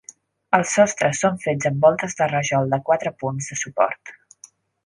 [0.57, 4.17] Els sostres són fets amb voltes de rajol de quatre punts de suport.